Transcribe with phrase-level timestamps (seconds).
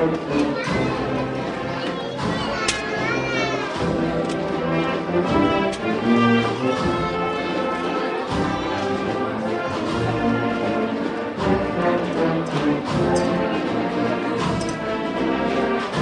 [0.00, 0.18] Vamos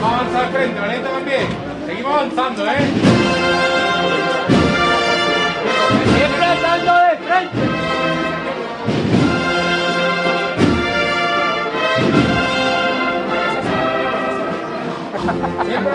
[0.02, 0.98] a avanzar al frente, ¿vale?
[1.00, 1.48] también.
[1.86, 2.76] Seguimos avanzando, ¿eh?
[6.14, 7.77] Siempre andando de frente.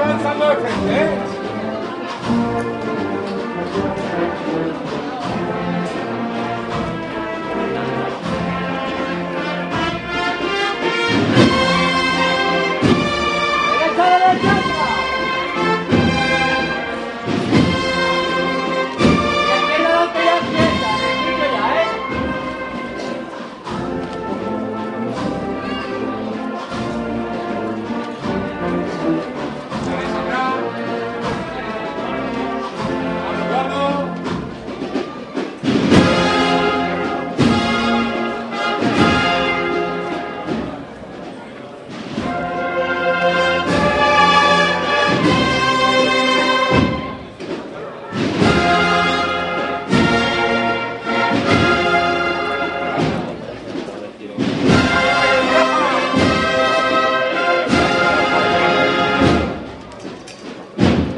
[0.03, 0.43] Siempre avanzando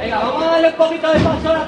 [0.05, 1.67] Venga, vamos a darle un poquito de paso a la.